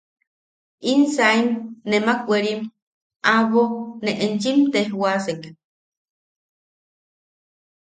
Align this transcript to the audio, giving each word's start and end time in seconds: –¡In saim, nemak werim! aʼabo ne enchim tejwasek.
–¡In 0.91 0.99
saim, 1.15 1.47
nemak 1.89 2.19
werim! 2.29 2.61
aʼabo 3.31 3.63
ne 4.03 4.11
enchim 4.25 4.59
tejwasek. 4.73 5.41